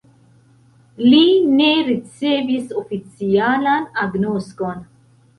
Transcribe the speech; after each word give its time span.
Li 1.01 1.19
ne 1.57 1.67
ricevis 1.89 2.71
oficialan 2.81 3.85
agnoskon. 4.05 4.81